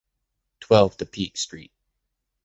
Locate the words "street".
1.37-1.69